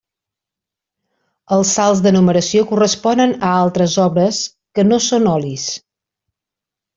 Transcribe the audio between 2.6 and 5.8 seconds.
corresponen a altres obres que no són olis.